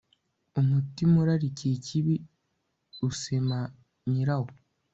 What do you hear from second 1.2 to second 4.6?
urarikiye ikibi usema nyirawo